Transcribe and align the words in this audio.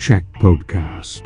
Check 0.00 0.24
Podcast. 0.40 1.22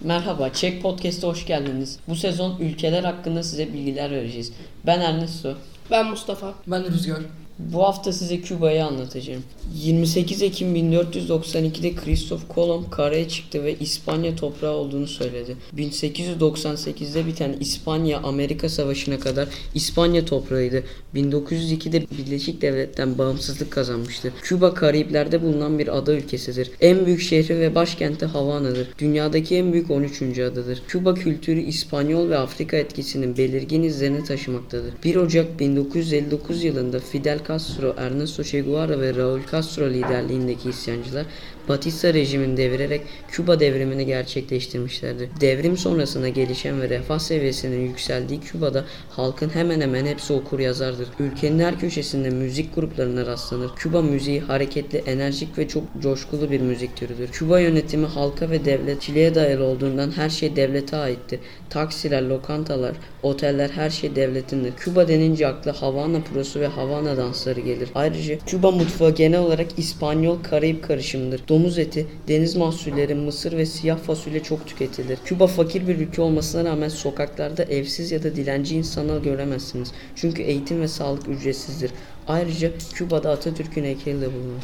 Merhaba, 0.00 0.52
Çek 0.52 0.82
Podcast'a 0.82 1.28
hoş 1.28 1.46
geldiniz. 1.46 1.98
Bu 2.08 2.16
sezon 2.16 2.58
ülkeler 2.60 3.04
hakkında 3.04 3.42
size 3.42 3.72
bilgiler 3.72 4.10
vereceğiz. 4.10 4.52
Ben 4.86 5.00
Ernesto. 5.00 5.54
Ben 5.90 6.06
Mustafa. 6.06 6.54
Ben 6.66 6.84
Rüzgar. 6.84 7.18
Bu 7.58 7.82
hafta 7.82 8.12
size 8.12 8.40
Küba'yı 8.40 8.84
anlatacağım. 8.84 9.42
28 9.74 10.42
Ekim 10.42 10.76
1492'de 10.76 11.94
Kristof 11.94 12.48
Kolomb 12.48 12.90
karaya 12.90 13.28
çıktı 13.28 13.64
ve 13.64 13.74
İspanya 13.80 14.36
toprağı 14.36 14.72
olduğunu 14.72 15.06
söyledi. 15.06 15.56
1898'de 15.76 17.26
biten 17.26 17.56
İspanya-Amerika 17.60 18.68
Savaşı'na 18.68 19.20
kadar 19.20 19.48
İspanya 19.74 20.24
toprağıydı. 20.24 20.82
1902'de 21.14 22.02
Birleşik 22.18 22.62
Devlet'ten 22.62 23.18
bağımsızlık 23.18 23.70
kazanmıştı. 23.70 24.32
Küba 24.42 24.74
Karayipler'de 24.74 25.42
bulunan 25.42 25.78
bir 25.78 25.98
ada 25.98 26.12
ülkesidir. 26.12 26.70
En 26.80 27.06
büyük 27.06 27.20
şehri 27.20 27.60
ve 27.60 27.74
başkenti 27.74 28.26
Havana'dır. 28.26 28.88
Dünyadaki 28.98 29.56
en 29.56 29.72
büyük 29.72 29.90
13. 29.90 30.22
adadır. 30.22 30.82
Küba 30.88 31.14
kültürü 31.14 31.60
İspanyol 31.60 32.28
ve 32.30 32.38
Afrika 32.38 32.76
etkisinin 32.76 33.36
belirgin 33.36 33.82
izlerini 33.82 34.24
taşımaktadır. 34.24 34.92
1 35.04 35.16
Ocak 35.16 35.60
1959 35.60 36.64
yılında 36.64 37.00
Fidel 37.00 37.38
Castro, 37.48 37.94
Ernesto 37.96 38.42
Che 38.42 38.60
Guevara 38.60 39.00
ve 39.00 39.14
Raul 39.14 39.40
Castro 39.50 39.90
liderliğindeki 39.90 40.68
isyancılar 40.68 41.26
Batista 41.68 42.14
rejimini 42.14 42.56
devirerek 42.56 43.02
Küba 43.28 43.60
devrimini 43.60 44.06
gerçekleştirmişlerdi. 44.06 45.30
Devrim 45.40 45.76
sonrasında 45.76 46.28
gelişen 46.28 46.80
ve 46.80 46.88
refah 46.88 47.18
seviyesinin 47.18 47.88
yükseldiği 47.88 48.40
Küba'da 48.40 48.84
halkın 49.10 49.48
hemen 49.48 49.80
hemen 49.80 50.06
hepsi 50.06 50.32
okur 50.32 50.58
yazardır. 50.58 51.08
Ülkenin 51.18 51.58
her 51.58 51.80
köşesinde 51.80 52.30
müzik 52.30 52.74
gruplarına 52.74 53.26
rastlanır. 53.26 53.70
Küba 53.76 54.02
müziği 54.02 54.40
hareketli, 54.40 54.98
enerjik 54.98 55.58
ve 55.58 55.68
çok 55.68 55.82
coşkulu 56.02 56.50
bir 56.50 56.60
müzik 56.60 56.96
türüdür. 56.96 57.28
Küba 57.28 57.60
yönetimi 57.60 58.06
halka 58.06 58.50
ve 58.50 58.64
devletçiliğe 58.64 59.34
dayalı 59.34 59.64
olduğundan 59.64 60.10
her 60.10 60.30
şey 60.30 60.56
devlete 60.56 60.96
aittir. 60.96 61.40
Taksiler, 61.70 62.22
lokantalar, 62.22 62.92
oteller 63.22 63.68
her 63.68 63.90
şey 63.90 64.16
devletindir. 64.16 64.72
Küba 64.76 65.08
denince 65.08 65.46
akla 65.46 65.82
Havana 65.82 66.20
prosu 66.20 66.60
ve 66.60 66.66
Havana 66.66 67.16
dansları 67.38 67.60
gelir. 67.60 67.88
Ayrıca 67.94 68.38
Küba 68.46 68.70
mutfağı 68.70 69.14
genel 69.14 69.40
olarak 69.40 69.66
İspanyol 69.76 70.38
Karayip 70.42 70.84
karışımıdır. 70.88 71.40
Domuz 71.48 71.78
eti, 71.78 72.06
deniz 72.28 72.56
mahsulleri, 72.56 73.14
mısır 73.14 73.52
ve 73.52 73.66
siyah 73.66 73.98
fasulye 73.98 74.42
çok 74.42 74.66
tüketilir. 74.66 75.18
Küba 75.24 75.46
fakir 75.46 75.88
bir 75.88 75.98
ülke 75.98 76.22
olmasına 76.22 76.64
rağmen 76.64 76.88
sokaklarda 76.88 77.62
evsiz 77.62 78.12
ya 78.12 78.22
da 78.22 78.36
dilenci 78.36 78.76
insanlar 78.76 79.20
göremezsiniz. 79.20 79.92
Çünkü 80.16 80.42
eğitim 80.42 80.80
ve 80.80 80.88
sağlık 80.88 81.28
ücretsizdir. 81.28 81.90
Ayrıca 82.28 82.70
Küba'da 82.94 83.30
Atatürk'ün 83.30 83.84
heykeli 83.84 84.20
de 84.20 84.26
bulunur. 84.26 84.62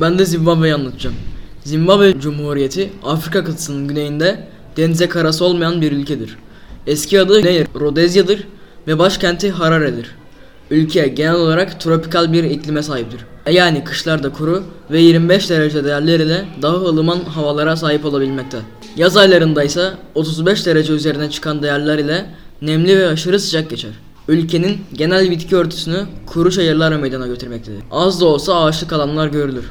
Ben 0.00 0.18
de 0.18 0.24
Zimbabwe'yi 0.24 0.74
anlatacağım. 0.74 1.16
Zimbabwe 1.64 2.20
Cumhuriyeti 2.20 2.90
Afrika 3.04 3.44
kıtasının 3.44 3.88
güneyinde 3.88 4.48
denize 4.76 5.08
karası 5.08 5.44
olmayan 5.44 5.80
bir 5.80 5.92
ülkedir. 5.92 6.36
Eski 6.86 7.20
adı 7.20 7.40
Güney 7.40 7.64
Rodezya'dır 7.80 8.48
ve 8.86 8.98
başkenti 8.98 9.50
Harare'dir. 9.50 10.19
Ülke 10.70 11.08
genel 11.08 11.34
olarak 11.34 11.80
tropikal 11.80 12.32
bir 12.32 12.44
iklime 12.44 12.82
sahiptir. 12.82 13.20
Yani 13.50 13.84
kışlarda 13.84 14.32
kuru 14.32 14.62
ve 14.90 15.00
25 15.00 15.50
derece 15.50 15.84
değerler 15.84 16.20
ile 16.20 16.44
daha 16.62 16.76
ılıman 16.76 17.20
havalara 17.20 17.76
sahip 17.76 18.04
olabilmekte. 18.04 18.58
Yaz 18.96 19.16
aylarında 19.16 19.64
ise 19.64 19.90
35 20.14 20.66
derece 20.66 20.92
üzerine 20.92 21.30
çıkan 21.30 21.62
değerler 21.62 21.98
ile 21.98 22.26
nemli 22.62 22.98
ve 22.98 23.06
aşırı 23.06 23.40
sıcak 23.40 23.70
geçer. 23.70 23.90
Ülkenin 24.28 24.78
genel 24.92 25.30
bitki 25.30 25.56
örtüsünü 25.56 26.06
kuru 26.26 26.52
şehirler 26.52 26.96
meydana 26.96 27.26
götürmektedir. 27.26 27.82
Az 27.90 28.20
da 28.20 28.24
olsa 28.24 28.64
ağaçlık 28.64 28.92
alanlar 28.92 29.28
görülür. 29.28 29.64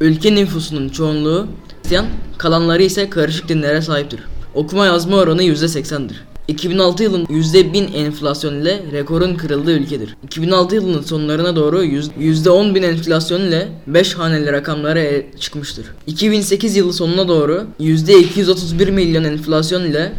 Ülke 0.00 0.34
nüfusunun 0.34 0.88
çoğunluğu 0.88 1.46
Hristiyan, 1.86 2.06
kalanları 2.38 2.82
ise 2.82 3.10
karışık 3.10 3.48
dinlere 3.48 3.82
sahiptir. 3.82 4.20
Okuma 4.54 4.86
yazma 4.86 5.16
oranı 5.16 5.42
%80'dir. 5.42 6.24
2006 6.48 7.02
yılın 7.02 7.24
%1000 7.26 7.92
enflasyon 7.94 8.60
ile 8.60 8.82
rekorun 8.92 9.34
kırıldığı 9.34 9.72
ülkedir. 9.72 10.16
2006 10.24 10.74
yılının 10.74 11.02
sonlarına 11.02 11.56
doğru 11.56 11.84
yüz- 11.84 12.10
%10 12.20 12.74
bin 12.74 12.82
enflasyon 12.82 13.40
ile 13.40 13.68
5 13.86 14.14
haneli 14.14 14.52
rakamlara 14.52 15.00
e- 15.00 15.26
çıkmıştır. 15.40 15.86
2008 16.06 16.76
yılı 16.76 16.92
sonuna 16.92 17.28
doğru 17.28 17.66
%231 17.80 18.90
milyon 18.90 19.24
enflasyon 19.24 19.84
ile 19.84 20.12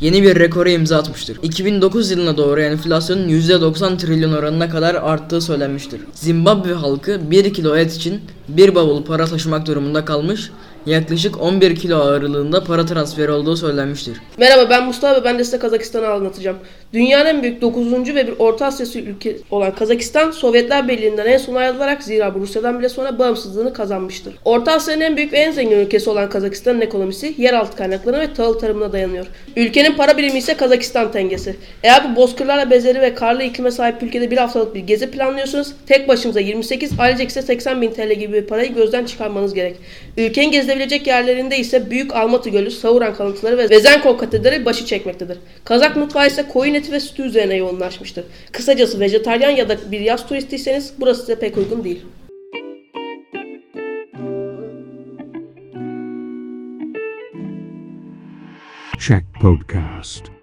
yeni 0.00 0.22
bir 0.22 0.36
rekora 0.40 0.70
imza 0.70 0.96
atmıştır. 0.98 1.38
2009 1.42 2.10
yılına 2.10 2.36
doğru 2.36 2.60
enflasyonun 2.60 3.28
%90 3.28 3.96
trilyon 3.98 4.32
oranına 4.32 4.70
kadar 4.70 4.94
arttığı 4.94 5.40
söylenmiştir. 5.40 6.00
Zimbabwe 6.14 6.72
halkı 6.72 7.20
1 7.30 7.54
kilo 7.54 7.76
et 7.76 7.92
için 7.96 8.20
bir 8.48 8.74
bavul 8.74 9.04
para 9.04 9.26
taşımak 9.26 9.66
durumunda 9.66 10.04
kalmış, 10.04 10.50
yaklaşık 10.86 11.42
11 11.42 11.76
kilo 11.76 11.96
ağırlığında 11.96 12.64
para 12.64 12.86
transferi 12.86 13.30
olduğu 13.30 13.56
söylenmiştir. 13.56 14.16
Merhaba 14.38 14.70
ben 14.70 14.86
Mustafa 14.86 15.24
ben 15.24 15.38
de 15.38 15.44
size 15.44 15.58
Kazakistan'ı 15.58 16.08
anlatacağım. 16.08 16.56
Dünyanın 16.92 17.26
en 17.26 17.42
büyük 17.42 17.62
9. 17.62 17.92
ve 18.14 18.26
bir 18.26 18.34
Orta 18.38 18.66
Asya 18.66 19.02
ülke 19.02 19.36
olan 19.50 19.74
Kazakistan 19.74 20.30
Sovyetler 20.30 20.88
Birliği'nden 20.88 21.26
en 21.26 21.38
son 21.38 21.54
ayrılarak 21.54 22.02
zira 22.02 22.32
Rusya'dan 22.34 22.78
bile 22.78 22.88
sonra 22.88 23.18
bağımsızlığını 23.18 23.72
kazanmıştır. 23.72 24.34
Orta 24.44 24.72
Asya'nın 24.72 25.00
en 25.00 25.16
büyük 25.16 25.32
ve 25.32 25.38
en 25.38 25.52
zengin 25.52 25.78
ülkesi 25.78 26.10
olan 26.10 26.30
Kazakistan'ın 26.30 26.80
ekonomisi 26.80 27.34
yeraltı 27.38 27.76
kaynaklarına 27.76 28.20
ve 28.20 28.34
tahıl 28.34 28.54
tarımına 28.54 28.92
dayanıyor. 28.92 29.26
Ülkenin 29.56 29.92
para 29.92 30.18
birimi 30.18 30.38
ise 30.38 30.54
Kazakistan 30.56 31.12
tengesi. 31.12 31.56
Eğer 31.82 32.12
bu 32.12 32.16
bozkırlarla 32.16 32.70
bezeli 32.70 33.00
ve 33.00 33.14
karlı 33.14 33.42
iklime 33.42 33.70
sahip 33.70 34.02
ülkede 34.02 34.30
bir 34.30 34.36
haftalık 34.36 34.74
bir 34.74 34.80
gezi 34.80 35.10
planlıyorsanız 35.10 35.74
tek 35.86 36.08
başınıza 36.08 36.40
28 36.40 37.00
ailecek 37.00 37.30
ise 37.30 37.42
80 37.42 37.82
bin 37.82 37.90
TL 37.90 38.12
gibi 38.12 38.33
bir 38.34 38.46
parayı 38.46 38.74
gözden 38.74 39.04
çıkarmanız 39.04 39.54
gerek. 39.54 39.76
Ülkenin 40.16 40.50
gezilebilecek 40.50 41.06
yerlerinde 41.06 41.58
ise 41.58 41.90
Büyük 41.90 42.16
Almatı 42.16 42.50
Gölü, 42.50 42.70
Savuran 42.70 43.14
kalıntıları 43.14 43.58
ve 43.58 43.70
Vezenkov 43.70 44.18
Katedrali 44.18 44.64
başı 44.64 44.86
çekmektedir. 44.86 45.38
Kazak 45.64 45.96
mutfağı 45.96 46.26
ise 46.26 46.48
koyun 46.48 46.74
eti 46.74 46.92
ve 46.92 47.00
sütü 47.00 47.22
üzerine 47.22 47.56
yoğunlaşmıştır. 47.56 48.24
Kısacası 48.52 49.00
vejetaryen 49.00 49.50
ya 49.50 49.68
da 49.68 49.92
bir 49.92 50.00
yaz 50.00 50.26
turistiyseniz 50.26 50.94
burası 50.98 51.20
size 51.20 51.38
pek 51.38 51.56
uygun 51.56 51.84
değil. 51.84 52.00
Check 58.98 59.24
Podcast. 59.40 60.33